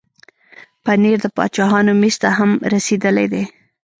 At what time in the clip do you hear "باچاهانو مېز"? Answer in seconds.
1.37-2.15